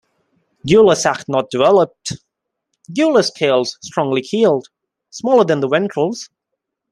[0.67, 2.13] Gular sac not developed;
[2.91, 4.67] gular scales strongly keeled,
[5.11, 6.27] smaller than the ventrals.